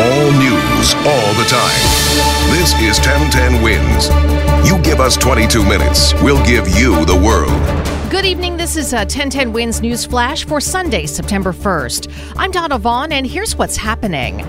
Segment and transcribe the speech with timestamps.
[0.00, 1.82] All news, all the time.
[2.52, 4.08] This is 1010 Wins.
[4.64, 7.50] You give us 22 minutes, we'll give you the world.
[8.08, 8.56] Good evening.
[8.56, 12.32] This is uh, a 1010 Wins News Flash for Sunday, September 1st.
[12.36, 14.46] I'm Donna Vaughn, and here's what's happening.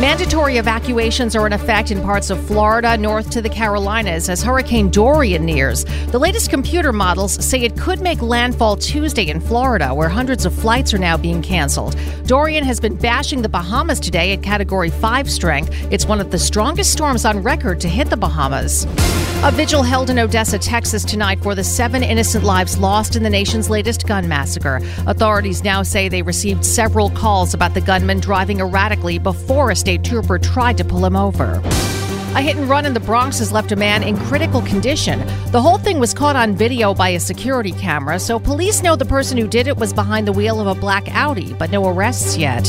[0.00, 4.88] Mandatory evacuations are in effect in parts of Florida north to the Carolinas as Hurricane
[4.88, 5.84] Dorian nears.
[6.06, 10.54] The latest computer models say it could make landfall Tuesday in Florida, where hundreds of
[10.54, 11.96] flights are now being canceled.
[12.24, 15.70] Dorian has been bashing the Bahamas today at Category 5 strength.
[15.92, 18.86] It's one of the strongest storms on record to hit the Bahamas.
[19.42, 23.30] A vigil held in Odessa, Texas tonight for the seven innocent lives lost in the
[23.30, 24.80] nation's latest gun massacre.
[25.06, 29.89] Authorities now say they received several calls about the gunman driving erratically before a state
[29.98, 31.60] trooper tried to pull him over.
[32.36, 35.18] A hit and run in the Bronx has left a man in critical condition.
[35.50, 39.04] The whole thing was caught on video by a security camera, so police know the
[39.04, 42.36] person who did it was behind the wheel of a black Audi, but no arrests
[42.36, 42.64] yet.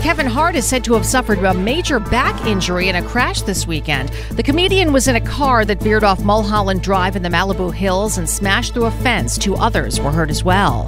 [0.00, 3.66] Kevin Hart is said to have suffered a major back injury in a crash this
[3.66, 4.10] weekend.
[4.30, 8.16] The comedian was in a car that veered off Mulholland Drive in the Malibu Hills
[8.16, 9.36] and smashed through a fence.
[9.36, 10.84] Two others were hurt as well.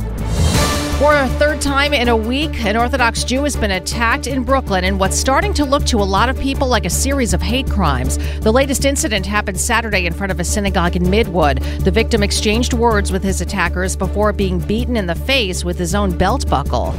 [1.01, 4.85] For a third time in a week, an Orthodox Jew has been attacked in Brooklyn
[4.85, 7.71] in what's starting to look to a lot of people like a series of hate
[7.71, 8.19] crimes.
[8.41, 11.65] The latest incident happened Saturday in front of a synagogue in Midwood.
[11.85, 15.95] The victim exchanged words with his attackers before being beaten in the face with his
[15.95, 16.95] own belt buckle.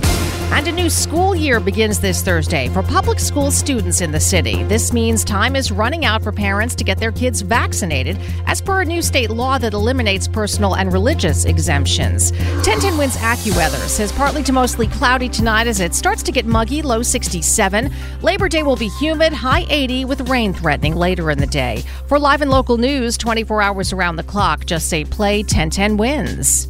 [0.51, 4.63] And a new school year begins this Thursday for public school students in the city.
[4.63, 8.81] This means time is running out for parents to get their kids vaccinated, as per
[8.81, 12.33] a new state law that eliminates personal and religious exemptions.
[12.33, 16.81] 1010 Wins AccuWeather says partly to mostly cloudy tonight as it starts to get muggy,
[16.81, 17.91] low 67.
[18.21, 21.83] Labor Day will be humid, high 80, with rain threatening later in the day.
[22.07, 26.67] For live and local news 24 hours around the clock, just say play 1010 Wins.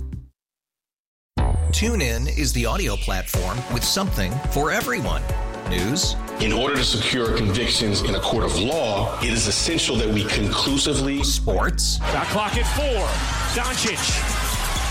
[1.72, 5.22] TuneIn is the audio platform with something for everyone.
[5.70, 6.16] News.
[6.42, 10.26] In order to secure convictions in a court of law, it is essential that we
[10.26, 11.24] conclusively.
[11.24, 12.00] Sports.
[12.00, 13.08] Got clock at four.
[13.56, 14.41] Doncic.